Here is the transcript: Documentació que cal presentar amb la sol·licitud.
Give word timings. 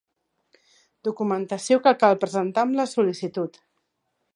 Documentació 1.09 1.79
que 1.85 1.95
cal 2.05 2.19
presentar 2.25 2.67
amb 2.67 2.79
la 2.83 2.91
sol·licitud. 2.97 3.67